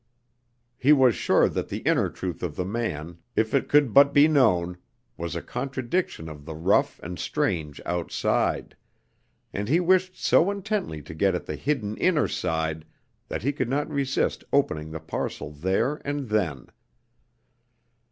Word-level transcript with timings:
He 0.79 0.93
was 0.93 1.13
sure 1.13 1.47
that 1.47 1.69
the 1.69 1.81
inner 1.85 2.09
truth 2.09 2.41
of 2.41 2.55
the 2.55 2.65
man, 2.65 3.19
if 3.35 3.53
it 3.53 3.69
could 3.69 3.93
but 3.93 4.11
be 4.15 4.27
known, 4.27 4.77
was 5.15 5.35
a 5.35 5.43
contradiction 5.43 6.27
of 6.27 6.43
the 6.43 6.55
rough 6.55 6.99
and 7.03 7.19
strange 7.19 7.79
outside; 7.85 8.75
and 9.53 9.69
he 9.69 9.79
wished 9.79 10.17
so 10.17 10.49
intensely 10.49 11.03
to 11.03 11.13
get 11.13 11.35
at 11.35 11.45
the 11.45 11.55
hidden 11.55 11.97
inner 11.97 12.27
side 12.27 12.83
that 13.27 13.43
he 13.43 13.51
could 13.51 13.69
not 13.69 13.91
resist 13.91 14.43
opening 14.51 14.89
the 14.89 14.99
parcel 14.99 15.51
there 15.51 16.01
and 16.03 16.29
then. 16.29 16.65